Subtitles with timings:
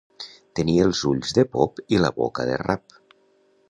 [0.59, 3.01] Tenir els ulls de pop i la boca de rap.